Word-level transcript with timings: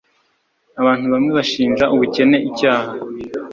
abantu 0.81 1.05
bamwe 1.13 1.29
bashinja 1.37 1.85
ubukene 1.93 2.37
icyaha 2.49 2.91